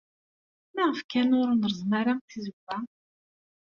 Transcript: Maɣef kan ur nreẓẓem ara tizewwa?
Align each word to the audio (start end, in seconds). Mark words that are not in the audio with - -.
Maɣef 0.75 0.99
kan 1.11 1.35
ur 1.39 1.47
nreẓẓem 1.53 1.91
ara 1.99 2.13
tizewwa? 2.29 2.77